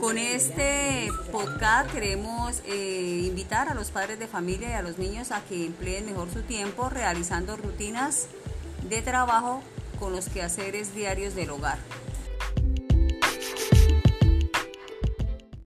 [0.00, 5.32] Con este podcast queremos eh, invitar a los padres de familia y a los niños
[5.32, 8.26] a que empleen mejor su tiempo realizando rutinas
[8.88, 9.62] de trabajo
[9.98, 11.78] con los quehaceres diarios del hogar.